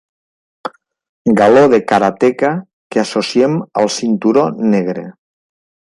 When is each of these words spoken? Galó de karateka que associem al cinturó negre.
Galó 1.41 1.61
de 1.73 1.79
karateka 1.91 2.51
que 2.89 3.03
associem 3.05 3.61
al 3.83 3.93
cinturó 3.99 4.51
negre. 4.75 5.09